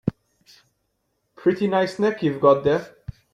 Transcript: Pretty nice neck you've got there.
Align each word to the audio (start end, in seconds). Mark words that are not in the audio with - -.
Pretty 1.35 1.67
nice 1.67 1.99
neck 1.99 2.23
you've 2.23 2.41
got 2.41 2.63
there. 2.63 2.95